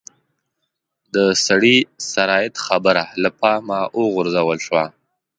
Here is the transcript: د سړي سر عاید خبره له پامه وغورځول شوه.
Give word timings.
د 1.13 1.15
سړي 1.45 1.77
سر 2.11 2.29
عاید 2.35 2.55
خبره 2.65 3.03
له 3.23 3.29
پامه 3.39 3.79
وغورځول 3.99 4.59
شوه. 4.65 4.85